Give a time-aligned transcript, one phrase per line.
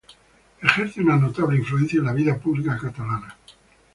[0.63, 3.37] Ejerce una notable influencia en la vida pública catalana.